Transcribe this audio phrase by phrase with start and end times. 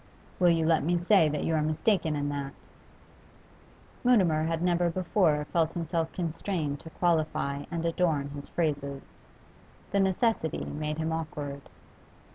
[0.39, 2.55] 'Will you let me say that you are mistaken in that?'
[4.03, 9.03] Mutimer had never before felt himself constrained to qualify and adorn his phrases;
[9.91, 11.69] the necessity made him awkward.